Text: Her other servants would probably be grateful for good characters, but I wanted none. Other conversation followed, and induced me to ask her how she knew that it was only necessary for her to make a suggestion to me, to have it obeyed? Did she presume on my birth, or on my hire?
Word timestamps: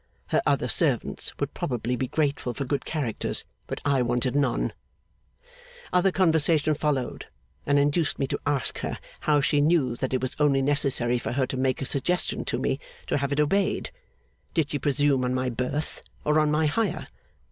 Her 0.29 0.41
other 0.47 0.67
servants 0.67 1.37
would 1.37 1.53
probably 1.53 1.95
be 1.95 2.07
grateful 2.07 2.55
for 2.55 2.65
good 2.65 2.85
characters, 2.85 3.45
but 3.67 3.79
I 3.85 4.01
wanted 4.01 4.35
none. 4.35 4.73
Other 5.93 6.11
conversation 6.11 6.73
followed, 6.73 7.27
and 7.67 7.77
induced 7.77 8.17
me 8.17 8.25
to 8.25 8.39
ask 8.43 8.79
her 8.79 8.97
how 9.19 9.41
she 9.41 9.61
knew 9.61 9.95
that 9.97 10.11
it 10.11 10.19
was 10.23 10.35
only 10.39 10.63
necessary 10.63 11.19
for 11.19 11.33
her 11.33 11.45
to 11.45 11.55
make 11.55 11.83
a 11.83 11.85
suggestion 11.85 12.45
to 12.45 12.57
me, 12.57 12.79
to 13.05 13.19
have 13.19 13.31
it 13.31 13.39
obeyed? 13.39 13.91
Did 14.55 14.71
she 14.71 14.79
presume 14.79 15.23
on 15.23 15.35
my 15.35 15.51
birth, 15.51 16.01
or 16.25 16.39
on 16.39 16.49
my 16.49 16.65
hire? 16.65 17.05